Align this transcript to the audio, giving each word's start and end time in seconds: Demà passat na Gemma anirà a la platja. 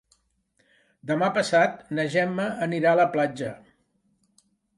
Demà 1.11 1.29
passat 1.35 1.75
na 1.99 2.07
Gemma 2.15 2.49
anirà 2.69 2.95
a 2.95 2.99
la 3.01 3.07
platja. 3.19 3.53